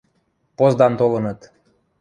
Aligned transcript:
Поздан 0.57 0.93
толыныт. 0.99 1.39